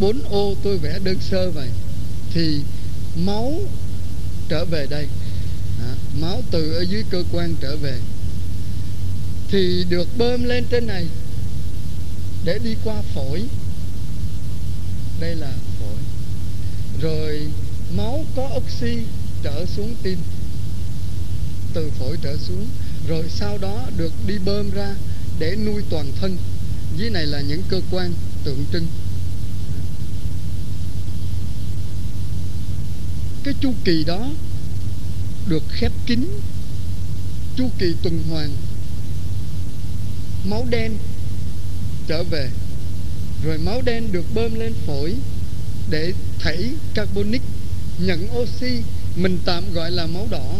[0.00, 1.68] bốn ô tôi vẽ đơn sơ vậy
[2.34, 2.60] thì
[3.16, 3.54] máu
[4.48, 5.06] trở về đây.
[5.80, 7.98] À, máu từ ở dưới cơ quan trở về.
[9.48, 11.06] Thì được bơm lên trên này
[12.44, 13.42] để đi qua phổi.
[15.20, 15.98] Đây là phổi.
[17.00, 17.46] Rồi
[17.96, 18.98] máu có oxy
[19.42, 20.18] trở xuống tim.
[21.74, 22.66] Từ phổi trở xuống.
[23.08, 24.94] Rồi sau đó được đi bơm ra
[25.38, 26.36] để nuôi toàn thân.
[26.96, 28.12] Dưới này là những cơ quan
[28.44, 28.86] tượng trưng.
[33.46, 34.28] Cái chu kỳ đó
[35.48, 36.28] được khép kín.
[37.56, 38.50] Chu kỳ tuần hoàn,
[40.44, 40.92] máu đen
[42.08, 42.50] trở về,
[43.44, 45.14] rồi máu đen được bơm lên phổi
[45.90, 47.42] để thảy carbonic
[47.98, 48.82] nhận oxy,
[49.16, 50.54] mình tạm gọi là máu đỏ,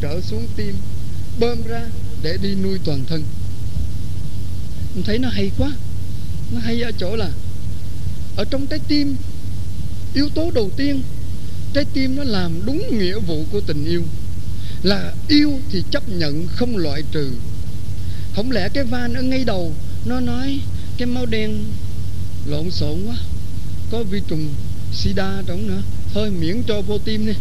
[0.00, 0.74] trở xuống tim,
[1.40, 1.82] bơm ra
[2.22, 3.24] để đi nuôi toàn thân.
[4.94, 5.72] Mình thấy nó hay quá.
[6.52, 7.30] Nó hay ở chỗ là,
[8.36, 9.16] ở trong trái tim,
[10.14, 11.02] yếu tố đầu tiên
[11.74, 14.02] trái tim nó làm đúng nghĩa vụ của tình yêu.
[14.82, 17.32] Là yêu thì chấp nhận không loại trừ.
[18.34, 19.72] Không lẽ cái van ở ngay đầu,
[20.04, 20.60] nó nói,
[20.98, 21.64] cái máu đen
[22.46, 23.16] lộn xộn quá,
[23.90, 24.48] có vi trùng
[24.92, 25.82] sida trong nữa,
[26.14, 27.32] thôi miễn cho vô tim đi.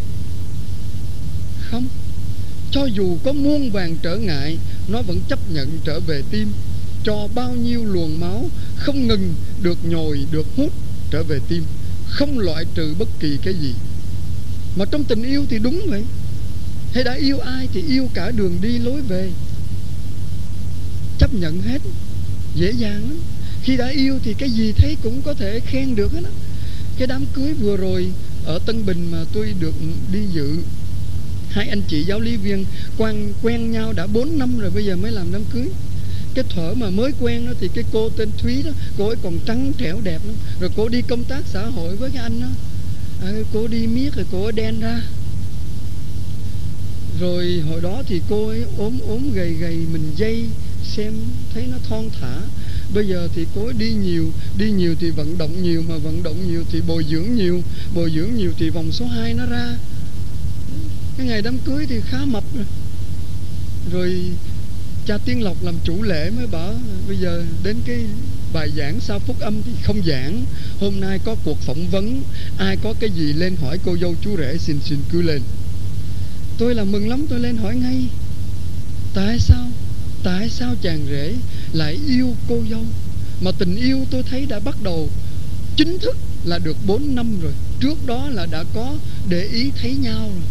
[1.72, 1.88] Không.
[2.72, 6.52] Cho dù có muôn vàng trở ngại, nó vẫn chấp nhận trở về tim.
[7.04, 10.74] Cho bao nhiêu luồng máu không ngừng được nhồi, được hút
[11.12, 11.64] trở về tim.
[12.08, 13.74] Không loại trừ bất kỳ cái gì
[14.78, 16.04] mà trong tình yêu thì đúng vậy.
[16.94, 19.30] Hay đã yêu ai thì yêu cả đường đi lối về.
[21.20, 21.82] Chấp nhận hết.
[22.56, 23.20] Dễ dàng lắm.
[23.64, 26.32] Khi đã yêu thì cái gì thấy cũng có thể khen được hết á.
[26.98, 28.08] Cái đám cưới vừa rồi
[28.46, 29.74] ở Tân Bình mà tôi được
[30.14, 30.58] đi dự,
[31.50, 32.66] hai anh chị giáo lý viên
[32.98, 35.70] quen quen nhau đã 4 năm rồi, bây giờ mới làm đám cưới.
[36.34, 39.40] Cái thở mà mới quen đó thì cái cô tên Thúy đó, cô ấy còn
[39.46, 40.36] trắng trẻo đẹp lắm.
[40.60, 42.48] Rồi cô đi công tác xã hội với cái anh đó
[43.22, 45.02] à, cô đi miết rồi cô đen ra.
[47.20, 50.46] Rồi hồi đó thì cô ấy ốm ốm gầy gầy mình dây
[50.84, 51.14] xem
[51.54, 52.40] thấy nó thon thả.
[52.94, 56.24] Bây giờ thì cô ấy đi nhiều đi nhiều thì vận động nhiều mà vận
[56.24, 57.62] động nhiều thì bồi dưỡng nhiều.
[57.96, 59.78] Bồi dưỡng nhiều thì vòng số 2 nó ra.
[61.18, 62.44] Cái ngày đám cưới thì khá mập.
[62.54, 62.66] Rồi
[63.92, 64.32] rồi
[65.06, 66.76] cha tiên lộc làm chủ lễ mới bảo
[67.08, 68.06] bây giờ đến cái
[68.58, 70.46] bài giảng sau phúc âm thì không giảng.
[70.80, 72.22] Hôm nay có cuộc phỏng vấn.
[72.58, 75.42] Ai có cái gì lên hỏi cô dâu chú rể, xin xin cứ lên.
[76.58, 78.06] Tôi là mừng lắm, tôi lên hỏi ngay.
[79.14, 79.68] Tại sao?
[80.24, 81.34] Tại sao chàng rể
[81.74, 82.84] lại yêu cô dâu?
[83.42, 85.10] Mà tình yêu tôi thấy đã bắt đầu
[85.76, 87.54] chính thức là được 4 năm rồi.
[87.80, 88.96] Trước đó là đã có
[89.30, 90.50] để ý thấy nhau rồi.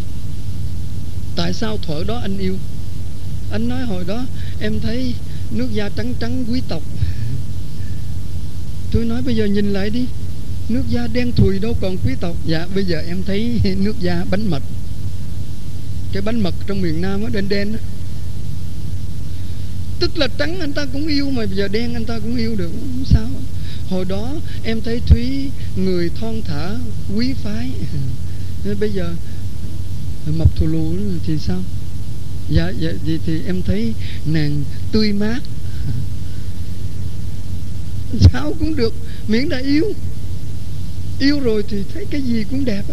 [1.36, 2.56] Tại sao thuở đó anh yêu?
[3.50, 4.26] Anh nói hồi đó,
[4.60, 5.14] em thấy
[5.50, 6.82] nước da trắng trắng quý tộc
[8.92, 10.04] tôi nói bây giờ nhìn lại đi.
[10.68, 12.36] Nước da đen thùi đâu còn quý tộc.
[12.46, 14.62] Dạ bây giờ em thấy nước da bánh mật.
[16.12, 17.78] Cái bánh mật trong miền nam nó đen đen đó.
[20.00, 22.56] tức là trắng anh ta cũng yêu mà bây giờ đen anh ta cũng yêu
[22.56, 23.28] được không sao.
[23.88, 26.70] Hồi đó em thấy thúy người thon thả
[27.16, 27.70] quý phái.
[28.80, 29.14] Bây giờ
[30.26, 30.94] mập thù lù
[31.26, 31.62] thì sao?
[32.48, 33.94] Dạ dạ thì, thì em thấy
[34.26, 35.40] nàng tươi mát
[38.20, 38.94] sao cũng được,
[39.28, 39.92] miễn là yêu.
[41.18, 42.84] Yêu rồi thì thấy cái gì cũng đẹp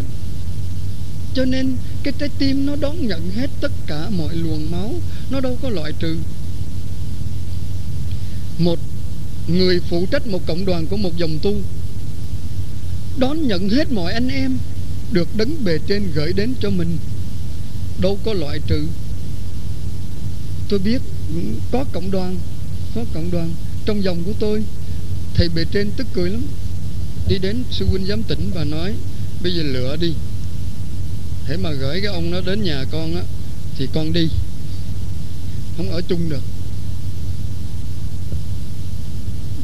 [1.34, 4.94] cho nên cái trái tim nó đón nhận hết tất cả mọi luồng máu,
[5.30, 6.16] nó đâu có loại trừ.
[8.58, 8.78] Một
[9.48, 11.54] người phụ trách một cộng đoàn của một dòng tu,
[13.18, 14.58] đón nhận hết mọi anh em,
[15.12, 16.98] được đấng bề trên gửi đến cho mình,
[18.00, 18.86] đâu có loại trừ.
[20.68, 21.02] Tôi biết
[21.72, 22.36] có cộng đoàn,
[22.94, 23.50] có cộng đoàn
[23.86, 24.64] trong dòng của tôi
[25.34, 26.42] thầy bề trên tức cười lắm.
[27.28, 28.94] Đi đến sư huynh giám tỉnh và nói,
[29.42, 30.12] bây giờ lựa đi.
[31.46, 33.22] Thế mà gửi cái ông nó đến nhà con á,
[33.78, 34.28] thì con đi.
[35.76, 36.42] Không ở chung được.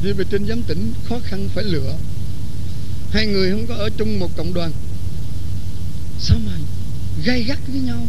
[0.03, 1.97] Đi về trên giám tỉnh khó khăn phải lựa
[3.11, 4.71] hai người không có ở chung một cộng đoàn.
[6.19, 6.51] Sao mà
[7.25, 8.07] gay gắt với nhau,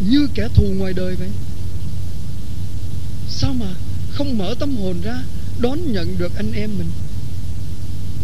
[0.00, 1.28] như kẻ thù ngoài đời vậy?
[3.28, 3.74] Sao mà
[4.10, 5.22] không mở tâm hồn ra?
[5.60, 6.90] Đón nhận được anh em mình.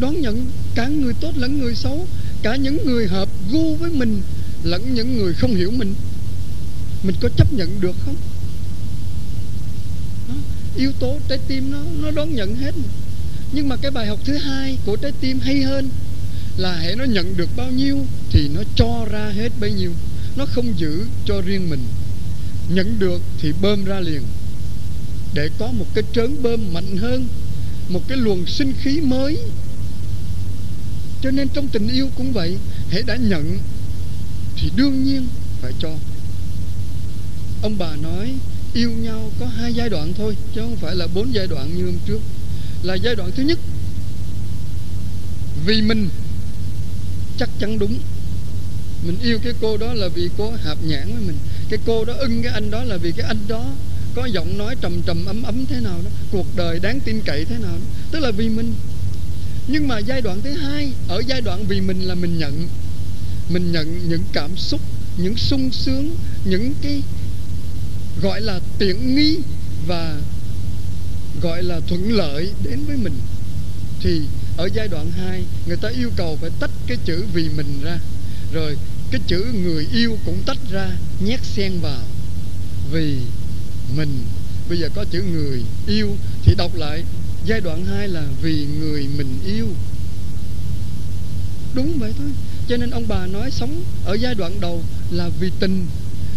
[0.00, 2.06] Đón nhận cả người tốt lẫn người xấu
[2.42, 4.22] cả những người hợp gu với mình
[4.64, 5.94] lẫn những người không hiểu mình.
[7.02, 8.16] Mình có chấp nhận được không?
[10.28, 10.34] Đó,
[10.76, 12.74] yếu tố trái tim nó nó đón nhận hết.
[13.52, 15.88] Nhưng mà cái bài học thứ hai của trái tim hay hơn
[16.56, 19.92] là hệ nó nhận được bao nhiêu thì nó cho ra hết bấy nhiêu.
[20.36, 21.84] Nó không giữ cho riêng mình.
[22.74, 24.22] Nhận được thì bơm ra liền
[25.34, 27.28] để có một cái trớn bơm mạnh hơn,
[27.88, 29.38] một cái luồng sinh khí mới.
[31.22, 32.56] Cho nên trong tình yêu cũng vậy
[32.90, 33.58] hãy đã nhận
[34.56, 35.26] thì đương nhiên
[35.62, 35.90] phải cho.
[37.62, 38.34] Ông bà nói,
[38.74, 41.84] yêu nhau có hai giai đoạn thôi, chứ không phải là bốn giai đoạn như
[41.84, 42.20] hôm trước.
[42.82, 43.58] Là giai đoạn thứ nhất,
[45.66, 46.08] vì mình
[47.38, 47.98] chắc chắn đúng.
[49.06, 51.36] Mình yêu cái cô đó là vì cô hợp nhãn với mình,
[51.68, 53.64] cái cô đó ưng cái anh đó là vì cái anh đó
[54.14, 56.10] có giọng nói trầm trầm, ấm ấm thế nào đó.
[56.32, 57.86] Cuộc đời đáng tin cậy thế nào đó.
[58.10, 58.74] Tức là vì mình.
[59.68, 62.68] Nhưng mà giai đoạn thứ hai, ở giai đoạn vì mình là mình nhận.
[63.48, 64.80] Mình nhận những cảm xúc,
[65.16, 67.02] những sung sướng, những cái
[68.22, 69.36] gọi là tiện nghi
[69.86, 70.16] và
[71.42, 73.14] gọi là thuận lợi đến với mình.
[74.00, 74.20] Thì
[74.56, 77.98] ở giai đoạn 2 người ta yêu cầu phải tách cái chữ vì mình ra.
[78.52, 78.76] Rồi
[79.10, 80.90] cái chữ người yêu cũng tách ra,
[81.24, 82.02] nhét xen vào.
[82.92, 83.18] Vì
[83.96, 84.22] mình.
[84.68, 87.04] Bây giờ có chữ người yêu, thì đọc lại,
[87.46, 89.68] giai đoạn 2 là vì người mình yêu.
[91.74, 92.30] Đúng vậy thôi.
[92.68, 95.86] Cho nên ông bà nói sống ở giai đoạn đầu là vì tình.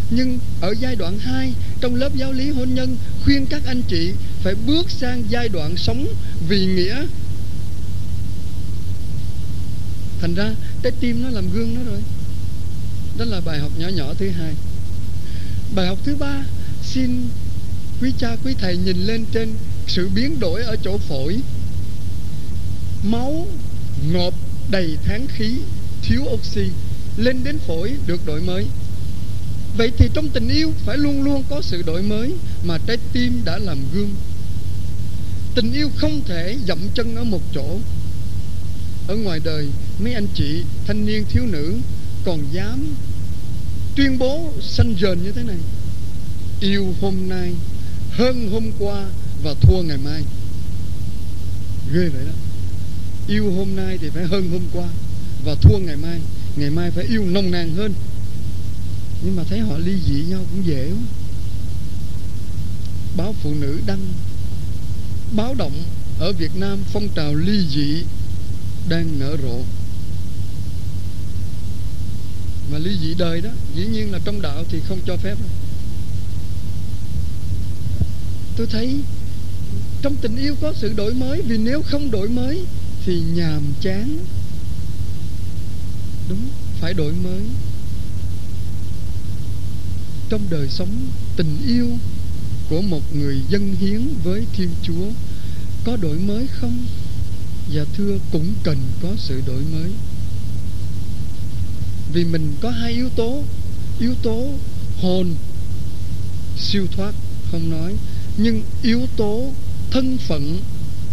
[0.09, 4.11] Nhưng ở giai đoạn 2 trong lớp giáo lý hôn nhân, khuyên các anh chị
[4.43, 6.07] phải bước sang giai đoạn sống
[6.47, 7.05] vì nghĩa.
[10.21, 11.99] Thành ra, trái tim nó làm gương nó rồi.
[13.17, 14.53] Đó là bài học nhỏ nhỏ thứ hai.
[15.75, 16.43] Bài học thứ ba,
[16.83, 17.27] xin
[18.03, 19.49] quý cha, quý thầy nhìn lên trên,
[19.87, 21.39] sự biến đổi ở chỗ phổi.
[23.03, 23.47] Máu
[24.11, 24.33] ngộp
[24.69, 25.51] đầy tháng khí,
[26.01, 26.65] thiếu oxy,
[27.17, 28.65] lên đến phổi được đổi mới.
[29.77, 32.33] Vậy thì trong tình yêu phải luôn luôn có sự đổi mới
[32.63, 34.15] mà trái tim đã làm gương.
[35.55, 37.79] Tình yêu không thể dậm chân ở một chỗ.
[39.07, 39.67] Ở ngoài đời,
[39.99, 41.77] mấy anh chị, thanh niên, thiếu nữ
[42.25, 42.95] còn dám
[43.95, 45.57] tuyên bố sanh dền như thế này.
[46.59, 47.53] Yêu hôm nay
[48.17, 49.05] hơn hôm qua
[49.43, 50.23] và thua ngày mai.
[51.93, 52.31] Ghê vậy đó.
[53.27, 54.87] Yêu hôm nay thì phải hơn hôm qua
[55.45, 56.21] và thua ngày mai.
[56.55, 57.93] Ngày mai phải yêu nồng nàn hơn.
[59.23, 60.97] Nhưng mà thấy họ ly dị nhau cũng dễ quá.
[63.17, 64.13] Báo phụ nữ đăng,
[65.35, 65.83] báo động
[66.19, 68.03] ở Việt Nam phong trào ly dị
[68.89, 69.61] đang nở rộ.
[72.71, 75.37] Mà ly dị đời đó, dĩ nhiên là trong đạo thì không cho phép
[78.57, 78.95] tôi thấy
[80.01, 82.65] trong tình yêu có sự đổi mới, vì nếu không đổi mới
[83.05, 84.17] thì nhàm chán.
[86.29, 86.47] Đúng,
[86.79, 87.41] phải đổi mới.
[90.29, 91.89] Trong đời sống, tình yêu
[92.69, 95.07] của một người dân hiến với thiên chúa
[95.83, 96.85] có đổi mới không?
[97.69, 99.91] Dạ thưa, cũng cần có sự đổi mới.
[102.13, 103.43] Vì mình có hai yếu tố.
[103.99, 104.49] Yếu tố
[105.01, 105.35] hồn,
[106.59, 107.13] siêu thoát,
[107.51, 107.95] không nói
[108.37, 109.51] nhưng yếu tố
[109.91, 110.59] thân phận,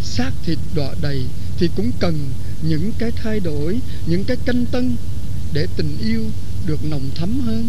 [0.02, 1.22] xác thịt đọa đầy
[1.58, 2.30] thì cũng cần
[2.62, 4.96] những cái thay đổi, những cái canh tân
[5.52, 6.24] để tình yêu
[6.66, 7.68] được nồng thắm hơn.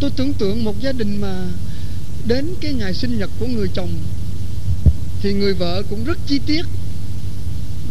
[0.00, 1.46] Tôi tưởng tượng một gia đình mà
[2.26, 3.90] đến cái ngày sinh nhật của người chồng
[5.20, 6.62] thì người vợ cũng rất chi tiết.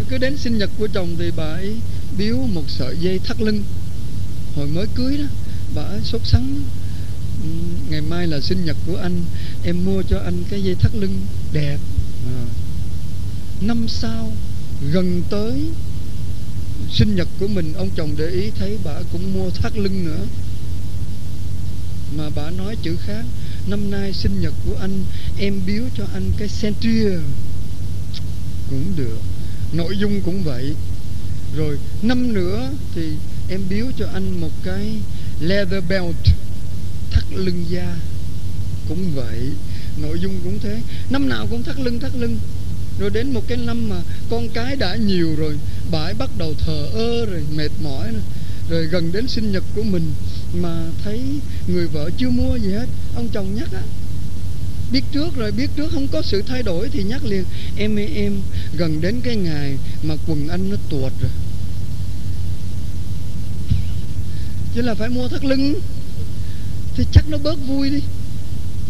[0.09, 1.75] Cứ đến sinh nhật của chồng thì bà ấy
[2.17, 3.63] biếu một sợi dây thắt lưng.
[4.55, 5.25] Hồi mới cưới đó,
[5.75, 6.63] bà ấy sốt sắng
[7.89, 9.21] ngày mai là sinh nhật của anh,
[9.63, 11.21] em mua cho anh cái dây thắt lưng
[11.53, 11.77] đẹp.
[12.25, 12.43] À.
[13.61, 14.31] năm sau,
[14.91, 15.69] gần tới
[16.91, 20.25] sinh nhật của mình, ông chồng để ý thấy bà cũng mua thắt lưng nữa.
[22.17, 23.25] Mà bà nói chữ khác,
[23.67, 25.03] năm nay sinh nhật của anh,
[25.39, 27.19] em biếu cho anh cái centria
[28.69, 29.19] cũng được,
[29.73, 30.75] nội dung cũng vậy.
[31.57, 33.01] Rồi năm nữa thì
[33.49, 34.95] em biếu cho anh một cái
[35.39, 36.27] leather belt
[37.31, 37.95] thắt lưng da.
[38.89, 39.39] Cũng vậy
[39.97, 40.81] nội dung cũng thế.
[41.09, 42.37] Năm nào cũng thắt lưng thắt lưng.
[42.99, 43.95] Rồi đến một cái năm mà
[44.29, 45.57] con cái đã nhiều rồi
[45.91, 48.21] bà ấy bắt đầu thờ ơ rồi mệt mỏi rồi,
[48.69, 50.13] rồi gần đến sinh nhật của mình
[50.53, 51.21] mà thấy
[51.67, 52.87] người vợ chưa mua gì hết.
[53.15, 53.81] Ông chồng nhắc á
[54.91, 57.43] biết trước rồi biết trước không có sự thay đổi thì nhắc liền.
[57.77, 58.41] Em ơi em
[58.77, 61.31] gần đến cái ngày mà quần anh nó tuột rồi.
[64.75, 65.81] Chứ là phải mua thắt lưng
[67.01, 67.99] thì chắc nó bớt vui đi.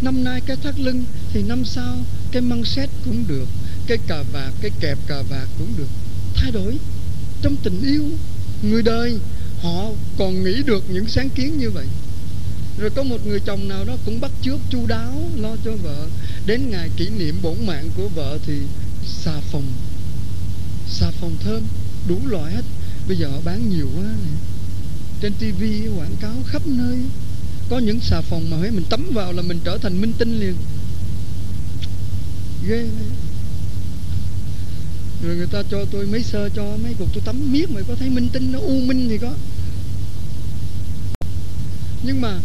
[0.01, 1.03] Năm nay cái thắt lưng
[1.33, 1.95] thì năm sau
[2.31, 3.47] cái măng xét cũng được,
[3.87, 5.87] cái cà vạt, cái kẹp cà vạt cũng được.
[6.35, 6.77] Thay đổi,
[7.41, 8.03] trong tình yêu
[8.63, 9.19] người đời,
[9.61, 11.85] họ còn nghĩ được những sáng kiến như vậy.
[12.79, 16.07] Rồi có một người chồng nào đó cũng bắt chước chu đáo, lo cho vợ.
[16.45, 18.53] Đến ngày kỷ niệm bổn mạng của vợ thì
[19.05, 19.73] xà phòng.
[20.89, 21.61] Xà phòng thơm,
[22.07, 22.65] đủ loại hết.
[23.07, 24.33] Bây giờ họ bán nhiều quá này
[25.21, 26.97] trên tivi quảng cáo khắp nơi
[27.71, 30.55] có những xà phòng mà mình tắm vào là mình trở thành minh tinh liền.
[32.67, 32.87] Ghê.
[35.23, 37.95] Rồi người ta cho tôi mấy sơ cho mấy cục tôi tắm miết mà có
[37.95, 39.33] thấy minh tinh nó u minh thì có.
[42.03, 42.39] Nhưng mà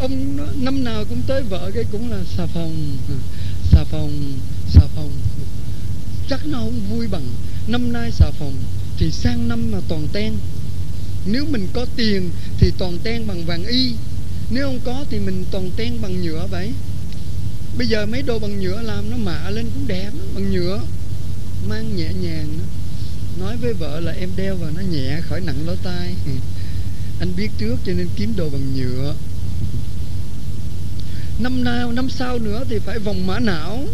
[0.00, 2.96] ông nó, năm nào cũng tới vợ cái cũng là xà phòng
[3.70, 4.32] xà phòng
[4.68, 5.10] xà phòng.
[6.28, 7.26] Chắc nó không vui bằng
[7.66, 8.54] năm nay xà phòng
[8.98, 10.32] thì sang năm mà toàn ten.
[11.26, 13.92] Nếu mình có tiền thì toàn ten bằng vàng y
[14.50, 16.72] nếu không có thì mình toàn ten bằng nhựa vậy.
[17.78, 20.80] Bây giờ mấy đồ bằng nhựa làm nó mạ lên cũng đẹp bằng nhựa.
[21.68, 22.58] Mang nhẹ nhàng.
[22.58, 22.64] Đó.
[23.44, 26.14] nói với vợ là em đeo vào nó nhẹ khỏi nặng lỗ tai.
[27.20, 29.14] Anh biết trước cho nên kiếm đồ bằng nhựa.
[31.38, 33.86] Năm nào, năm sau nữa thì phải vòng mã não.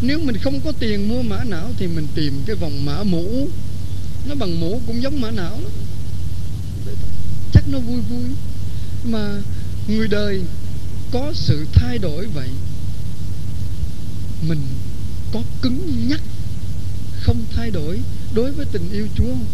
[0.00, 3.48] Nếu mình không có tiền mua mã não thì mình tìm cái vòng mã mũ.
[4.28, 5.58] Nó bằng mũ cũng giống mã não
[7.52, 8.30] chắc nó vui vui.
[9.04, 9.42] Mà
[9.88, 10.42] người đời
[11.12, 12.48] có sự thay đổi vậy
[14.48, 14.60] mình
[15.32, 16.20] có cứng nhắc
[17.20, 18.00] không thay đổi
[18.34, 19.46] đối với tình yêu Chúa không?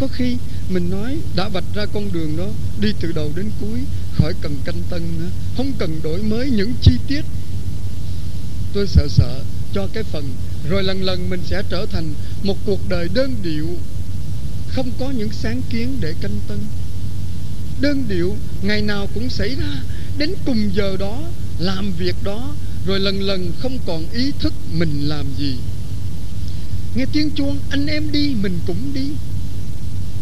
[0.00, 0.36] Có khi
[0.68, 2.46] mình nói đã vạch ra con đường đó
[2.80, 3.80] đi từ đầu đến cuối
[4.14, 7.24] khỏi cần canh tân nữa, không cần đổi mới những chi tiết.
[8.72, 9.44] Tôi sợ sợ
[9.74, 10.24] cho cái phần
[10.68, 13.68] rồi lần lần mình sẽ trở thành một cuộc đời đơn điệu
[14.68, 16.58] không có những sáng kiến để canh tân
[17.80, 19.82] đơn điệu, ngày nào cũng xảy ra.
[20.18, 21.22] Đến cùng giờ đó,
[21.58, 22.54] làm việc đó,
[22.86, 25.56] rồi lần lần không còn ý thức mình làm gì.
[26.94, 29.08] Nghe tiếng chuông, anh em đi, mình cũng đi.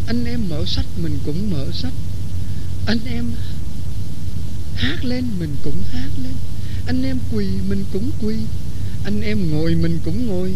[0.06, 1.92] Anh em mở sách, mình cũng mở sách.
[2.86, 3.24] Anh em
[4.74, 6.34] hát lên, mình cũng hát lên.
[6.86, 8.36] Anh em quỳ, mình cũng quỳ.
[9.04, 10.54] Anh em ngồi, mình cũng ngồi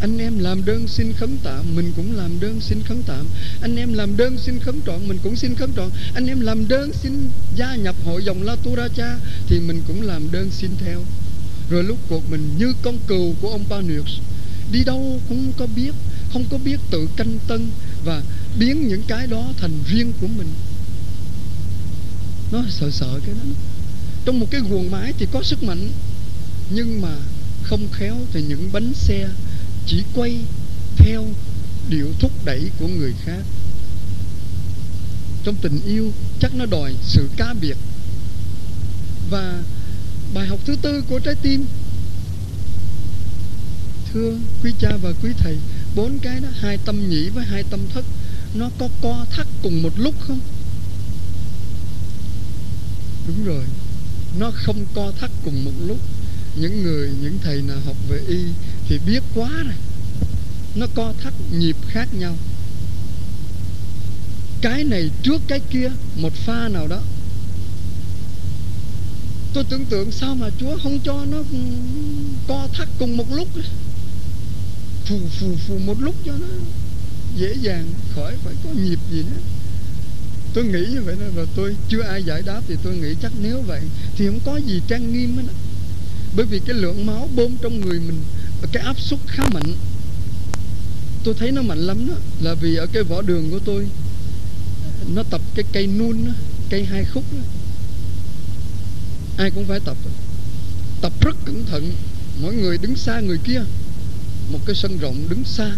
[0.00, 3.26] anh em làm đơn xin khấn tạm, mình cũng làm đơn xin khấn tạm.
[3.60, 5.90] Anh em làm đơn xin khấn trọn, mình cũng xin khấn trọn.
[6.14, 9.82] Anh em làm đơn xin gia nhập hội dòng la tu ra cha, thì mình
[9.86, 11.04] cũng làm đơn xin theo.
[11.70, 14.18] Rồi lúc cuộc mình như con cừu của ông Panius.
[14.72, 15.94] Đi đâu cũng có biết,
[16.32, 17.70] không có biết tự canh tân
[18.04, 18.22] và
[18.58, 20.48] biến những cái đó thành riêng của mình.
[22.52, 23.50] Nó sợ sợ cái đó.
[24.24, 25.90] Trong một cái guồng máy thì có sức mạnh,
[26.70, 27.16] nhưng mà
[27.62, 29.28] không khéo thì những bánh xe
[29.88, 30.40] chỉ quay
[30.96, 31.24] theo
[31.88, 33.42] điệu thúc đẩy của người khác.
[35.44, 37.76] Trong tình yêu, chắc nó đòi sự cá biệt.
[39.30, 39.62] Và
[40.34, 41.64] bài học thứ tư của trái tim.
[44.12, 45.56] Thưa quý cha và quý thầy,
[45.94, 48.04] bốn cái đó, hai tâm nhĩ với hai tâm thất,
[48.54, 50.40] nó có co thắt cùng một lúc không?
[53.26, 53.64] Đúng rồi,
[54.38, 55.98] nó không co thắt cùng một lúc.
[56.60, 58.38] Những người, những thầy nào học về y
[58.88, 59.74] thì biết quá rồi.
[60.74, 62.36] Nó co thắt nhịp khác nhau.
[64.62, 67.00] Cái này trước cái kia, một pha nào đó.
[69.54, 71.38] Tôi tưởng tượng sao mà chúa không cho nó
[72.48, 73.48] co thắt cùng một lúc.
[75.04, 76.46] Phù phù phù một lúc cho nó
[77.36, 79.40] dễ dàng, khỏi phải có nhịp gì nữa.
[80.54, 83.32] Tôi nghĩ như vậy đó và tôi chưa ai giải đáp thì tôi nghĩ chắc
[83.42, 83.80] nếu vậy
[84.16, 85.52] thì không có gì trang nghiêm hết.
[86.36, 88.20] Bởi vì cái lượng máu bơm trong người mình
[88.72, 89.72] cái áp suất khá mạnh.
[91.24, 92.14] Tôi thấy nó mạnh lắm đó.
[92.40, 93.86] Là vì ở cái võ đường của tôi
[95.14, 96.32] nó tập cái cây nun đó,
[96.70, 97.42] cây hai khúc đó.
[99.36, 99.96] ai cũng phải tập.
[101.00, 101.92] Tập rất cẩn thận.
[102.42, 103.60] Mỗi người đứng xa người kia
[104.52, 105.70] một cái sân rộng đứng xa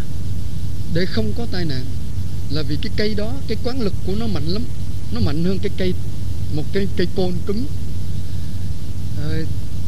[0.94, 1.84] để không có tai nạn.
[2.50, 4.62] Là vì cái cây đó cái quán lực của nó mạnh lắm.
[5.12, 5.94] Nó mạnh hơn cái cây
[6.54, 7.64] một cái cây côn cứng.
[9.22, 9.28] À,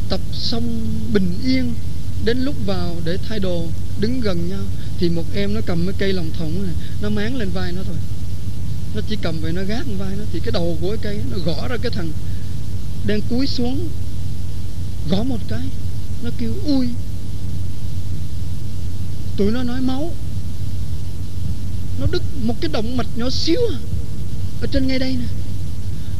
[0.09, 1.75] tập xong bình yên
[2.25, 3.67] đến lúc vào để thay đồ,
[4.01, 4.65] đứng gần nhau,
[4.99, 7.83] thì một em nó cầm cái cây lòng thòng này, nó máng lên vai nó
[7.87, 7.97] thôi.
[8.95, 11.21] Nó chỉ cầm về nó gác lên vai nó, thì cái đầu của cái cây
[11.31, 12.13] nó gõ ra cái thằng
[13.07, 13.89] đang cúi xuống,
[15.11, 15.63] gõ một cái,
[16.23, 16.89] nó kêu, ui!
[19.37, 20.11] Tụi nó nói, máu.
[22.01, 23.79] Nó đứt một cái động mạch nhỏ xíu à
[24.61, 25.27] ở trên ngay đây nè.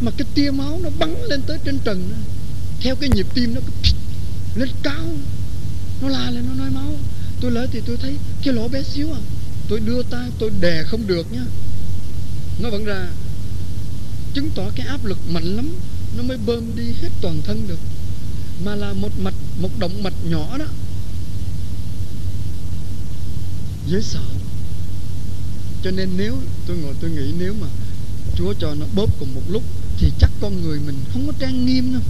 [0.01, 2.17] Mà cái tia máu nó bắn lên tới trên trần đó.
[2.81, 3.61] theo cái nhịp tim nó
[4.55, 5.05] lên cao
[6.03, 6.93] nó la lên, nó nói, máu,
[7.41, 9.21] tôi lấy thì tôi thấy cái lỗ bé xíu à.
[9.69, 11.45] Tôi đưa tay, tôi đè không được nhá
[12.59, 13.09] nó vẫn ra.
[14.35, 15.69] Chứng tỏ cái áp lực mạnh lắm,
[16.17, 17.79] nó mới bơm đi hết toàn thân được.
[18.65, 20.67] Mà là một mạch, một động mạch nhỏ đó.
[23.89, 24.25] Dễ sợ.
[25.85, 27.67] Cho nên nếu, tôi ngồi tôi nghĩ nếu mà
[28.37, 29.63] Chúa cho nó bóp cùng một lúc,
[29.99, 32.03] thì chắc con người mình không có trang nghiêm đâu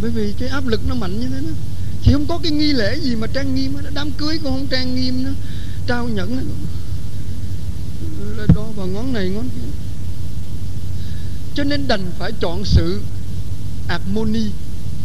[0.00, 1.54] bởi vì cái áp lực nó mạnh như thế đó.
[2.02, 3.90] Thì không có cái nghi lễ gì mà trang nghiêm đó.
[3.94, 5.34] đám cưới cũng không trang nghiêm nữa.
[5.86, 6.42] Trao nhẫn là
[8.54, 9.70] đo vào ngón này, ngón kia.
[11.54, 13.00] Cho nên đành phải chọn sự
[13.88, 14.46] harmony,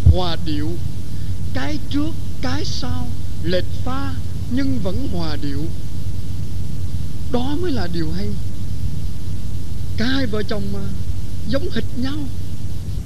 [0.03, 0.71] hòa điệu.
[1.53, 2.11] Cái trước,
[2.41, 3.07] cái sau,
[3.43, 4.13] lệch pha,
[4.51, 5.65] nhưng vẫn hòa điệu.
[7.31, 8.27] Đó mới là điều hay.
[9.97, 10.79] Cả hai vợ chồng mà
[11.49, 12.17] giống hệt nhau,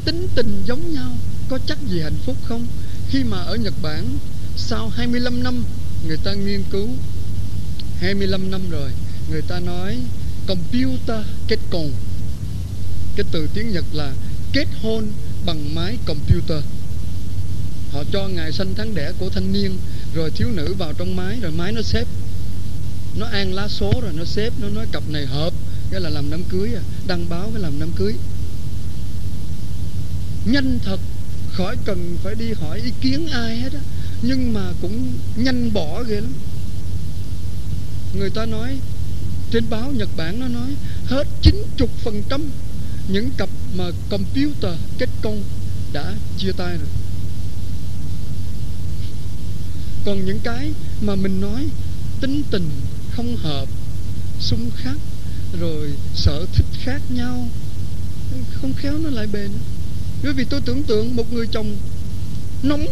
[0.06, 1.12] tính tình giống nhau
[1.50, 2.68] có chắc gì hạnh phúc không?
[3.10, 4.18] Khi mà ở Nhật Bản,
[4.58, 5.64] sau 25 năm,
[6.08, 6.88] người ta nghiên cứu.
[8.00, 8.92] 25 năm rồi,
[9.32, 9.98] người ta nói
[10.48, 11.92] computer kết cồn
[13.16, 14.14] cái từ tiếng Nhật là
[14.54, 15.08] kết hôn
[15.46, 16.64] bằng máy computer.
[17.92, 19.78] Họ cho ngày sinh tháng đẻ của thanh niên,
[20.16, 22.08] rồi thiếu nữ vào trong máy, rồi máy nó xếp.
[23.16, 25.54] Nó an lá số rồi nó xếp, nó nói cặp này hợp
[25.92, 26.82] cái là làm đám cưới à.
[27.08, 28.16] đăng báo cái làm đám cưới.
[30.46, 31.00] Nhanh thật
[31.54, 33.80] khỏi cần phải đi hỏi ý kiến ai hết á.
[34.22, 36.34] Nhưng mà cũng nhanh bỏ ghê lắm.
[38.14, 38.78] Người ta nói,
[39.52, 40.70] trên báo Nhật Bản nó nói,
[41.06, 42.42] hết 90%
[43.08, 45.44] những cặp mà computer kết công
[45.94, 46.88] đã chia tay rồi.
[50.06, 51.68] Còn những cái mà mình nói
[52.22, 52.70] tính tình
[53.12, 53.66] không hợp,
[54.40, 54.98] xung khắc,
[55.60, 57.48] rồi sở thích khác nhau,
[58.54, 59.52] không khéo nó lại bền
[60.24, 61.78] bởi vì tôi tưởng tượng một người chồng
[62.64, 62.86] nóng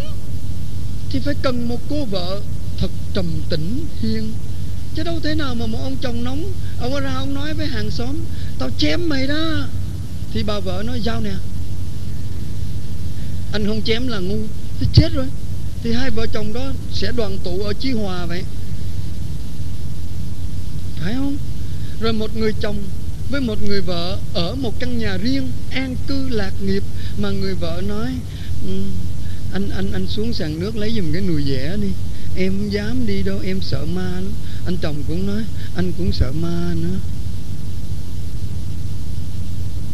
[1.09, 2.41] thì phải cần một cô vợ
[2.77, 4.33] thật trầm tĩnh, hiền.
[4.95, 7.91] Chứ đâu thế nào mà một ông chồng nóng, ông ra ông nói với hàng
[7.91, 8.15] xóm,
[8.59, 9.67] tao chém mày đó.
[10.33, 11.33] Thì bà vợ nói, giao nè.
[13.51, 14.39] Anh không chém là ngu,
[14.79, 15.25] thì chết rồi.
[15.83, 18.43] Thì hai vợ chồng đó sẽ đoàn tụ ở Chí Hòa vậy.
[20.99, 21.37] Phải không?
[21.99, 22.83] Rồi một người chồng
[23.29, 26.83] với một người vợ ở một căn nhà riêng an cư lạc nghiệp
[27.19, 28.11] mà người vợ nói
[28.67, 28.83] ừ,
[29.53, 31.87] anh anh anh xuống sàn nước lấy giùm cái nùi vẽ đi.
[32.35, 34.33] Em không dám đi đâu, em sợ ma lắm.
[34.65, 35.43] Anh chồng cũng nói,
[35.75, 36.99] anh cũng sợ ma nữa.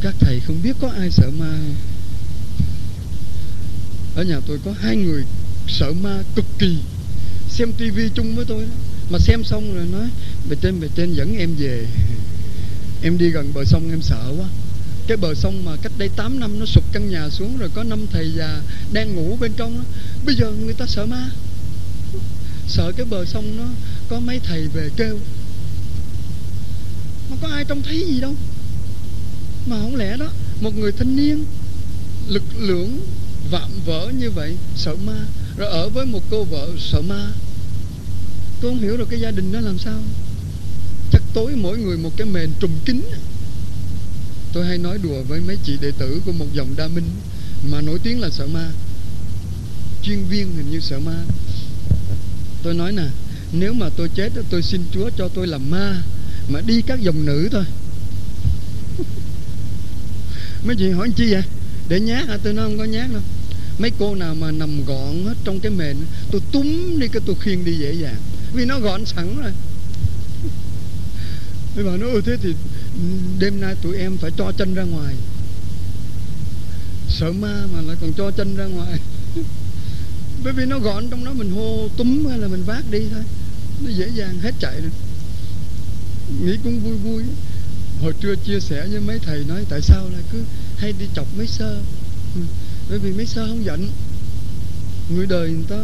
[0.02, 1.76] Các thầy không biết có ai sợ ma không?
[4.16, 5.24] Ở nhà tôi có hai người
[5.68, 6.78] sợ ma cực kỳ.
[7.50, 8.76] Xem tivi chung với tôi đó.
[9.10, 10.10] Mà xem xong rồi nói,
[10.50, 11.86] bề trên bề trên dẫn em về.
[13.04, 14.48] Em đi gần bờ sông em sợ quá
[15.08, 17.84] cái bờ sông mà cách đây 8 năm nó sụp căn nhà xuống rồi có
[17.84, 18.62] năm thầy già
[18.94, 19.84] đang ngủ bên trong đó.
[20.26, 21.32] bây giờ người ta sợ ma.
[22.68, 23.66] Sợ cái bờ sông nó
[24.10, 25.20] có mấy thầy về kêu.
[27.30, 28.36] Mà có ai trông thấy gì đâu.
[29.66, 30.28] Mà không lẽ đó,
[30.62, 31.46] một người thanh niên
[32.28, 33.00] lực lượng
[33.52, 35.26] vạm vỡ như vậy, sợ ma.
[35.58, 37.32] Rồi ở với một cô vợ sợ ma.
[38.62, 40.00] Tôi không hiểu được cái gia đình đó làm sao.
[41.12, 43.02] Chắc tối mỗi người một cái mền trùm kín
[44.54, 47.10] tôi hay nói đùa với mấy chị đệ tử của một dòng đa minh,
[47.64, 48.72] mà nổi tiếng là sợ ma.
[50.04, 51.24] Chuyên viên hình như sợ ma.
[52.64, 53.08] Tôi nói nè,
[53.52, 56.02] nếu mà tôi chết, tôi xin chúa cho tôi làm ma,
[56.48, 57.64] mà đi các dòng nữ thôi.
[60.66, 61.44] Mấy chị hỏi chi vậy?
[61.90, 63.22] Để nhát hả à, tôi nói không có nhát đâu.
[63.80, 65.98] Mấy cô nào mà nằm gọn hết trong cái mền,
[66.32, 68.18] tôi túm đi cái tôi khiêng đi dễ dàng.
[68.54, 69.52] Vì nó gọn sẵn rồi.
[71.76, 72.54] Mấy bà nói ừ thế thì
[73.40, 75.16] đêm nay tụi em phải cho chân ra ngoài.
[77.10, 79.00] Sợ ma mà lại còn cho chân ra ngoài.
[80.44, 83.24] Bởi vì nó gọn trong đó, mình hô túm hay là mình vác đi thôi.
[83.82, 84.92] Nó dễ dàng hết chạy rồi
[86.42, 87.24] nghĩ cũng vui vui.
[88.02, 90.44] Hồi trưa chia sẻ với mấy thầy nói, tại sao lại cứ
[90.78, 91.82] hay đi chọc mấy sơ?
[92.36, 92.42] Ừ,
[92.90, 93.90] bởi vì mấy sơ không giận.
[95.10, 95.78] Người đời người ta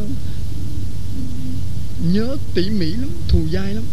[2.13, 3.83] nhớ tỉ mỉ lắm, thù dai lắm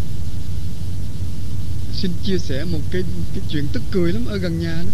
[2.02, 3.02] xin chia sẻ một cái
[3.34, 4.90] cái chuyện tức cười lắm ở gần nhà đó.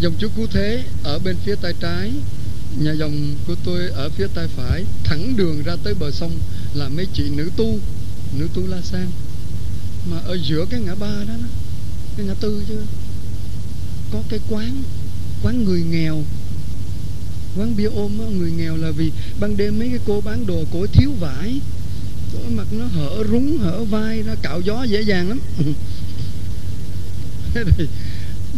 [0.00, 2.12] Dòng chú cứu thế ở bên phía tay trái
[2.76, 6.32] nhà dòng của tôi ở phía tay phải thẳng đường ra tới bờ sông
[6.74, 7.78] là mấy chị nữ tu
[8.38, 9.10] nữ tu la sang
[10.10, 11.34] mà ở giữa cái ngã ba đó,
[12.16, 12.74] cái ngã tư chứ.
[14.12, 14.82] Có cái quán
[15.42, 16.22] quán người nghèo
[17.56, 20.64] quán bia ôm đó, người nghèo là vì ban đêm mấy cái cô bán đồ
[20.72, 21.60] cổ thiếu vải
[22.32, 25.40] cổ mặt nó hở rúng hở vai ra cạo gió dễ dàng lắm.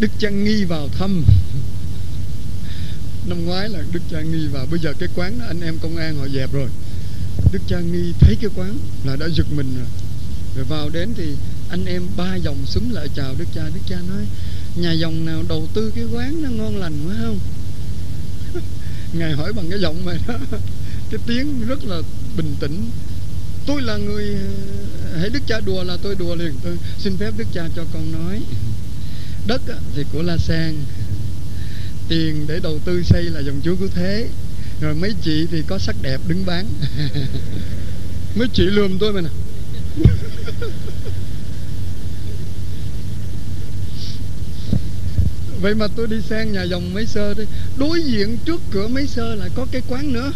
[0.01, 1.25] đức cha nghi vào thăm.
[3.27, 4.67] Năm ngoái là đức cha nghi vào.
[4.71, 6.69] Bây giờ cái quán đó, anh em công an họ dẹp rồi.
[7.53, 9.87] Đức cha nghi thấy cái quán là đã giật mình rồi.
[10.57, 11.35] Rồi vào đến thì
[11.71, 13.63] anh em ba dòng súng lại chào đức cha.
[13.75, 14.27] Đức cha nói,
[14.77, 17.39] nhà dòng nào đầu tư cái quán nó ngon lành quá không?
[19.13, 20.35] Ngài hỏi bằng cái giọng mà đó.
[21.11, 22.03] Cái tiếng rất là
[22.37, 22.91] bình tĩnh.
[23.67, 24.37] Tôi là người,
[25.19, 26.55] hãy đức cha đùa là tôi đùa liền.
[26.63, 28.43] Tôi xin phép đức cha cho con nói
[29.47, 29.63] đất
[29.95, 30.85] thì của la sang.
[32.09, 34.29] Tiền để đầu tư xây là dòng chúa cứu thế.
[34.81, 36.67] Rồi mấy chị thì có sắc đẹp đứng bán.
[38.35, 39.29] Mấy chị lườm tôi mà nè.
[45.61, 47.45] Vậy mà tôi đi sang nhà dòng mấy sơ đi,
[47.77, 50.33] đối diện trước cửa mấy sơ là có cái quán nữa.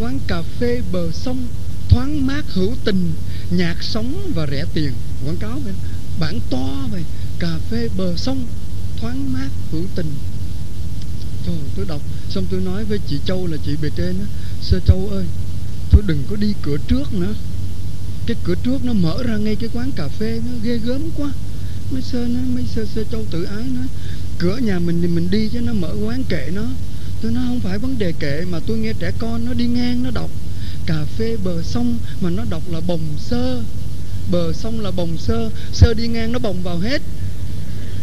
[0.00, 1.46] Quán cà phê bờ sông
[1.88, 3.12] thoáng mát hữu tình
[3.50, 4.92] nhạc sống và rẻ tiền.
[5.26, 5.74] Quảng cáo vậy.
[6.20, 7.02] Bản to vậy
[7.38, 8.46] cà phê bờ sông,
[8.96, 10.12] thoáng mát hữu tình.
[11.46, 14.26] Trời, tôi đọc, Xong tôi nói với chị Châu là chị bề trên á,
[14.62, 15.24] Sơ Châu ơi,
[15.90, 17.34] Thôi đừng có đi cửa trước nữa.
[18.26, 21.32] Cái cửa trước nó mở ra ngay cái quán cà phê, Nó ghê gớm quá.
[21.90, 23.82] Mấy sơ nó, Mấy sơ sơ Châu tự ái nó,
[24.38, 26.64] Cửa nhà mình thì mình đi chứ nó mở quán kệ nó.
[27.22, 30.02] Tôi nói, không phải vấn đề kệ, Mà tôi nghe trẻ con nó đi ngang
[30.02, 30.30] nó đọc.
[30.86, 33.62] Cà phê bờ sông Mà nó đọc là bồng sơ.
[34.30, 37.02] Bờ sông là bồng sơ Sơ đi ngang nó bồng vào hết.